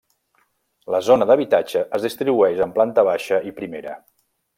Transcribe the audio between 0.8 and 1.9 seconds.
La zona d'habitatge